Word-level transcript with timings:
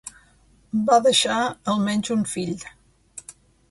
Va 0.87 0.97
deixar 1.09 1.37
almenys 1.75 2.13
un 2.19 2.27
fill. 2.35 2.69